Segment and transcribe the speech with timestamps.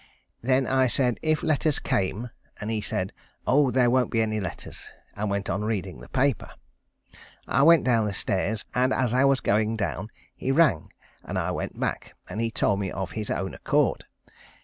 [0.41, 3.13] Then I said, if letters came, and he said:
[3.45, 3.69] "Oh!
[3.69, 6.49] there won't be any letters," and went on reading the paper.
[7.47, 10.91] I went down stairs, and as I was going down he rang,
[11.23, 14.05] and I went back, and he told me of his own accord.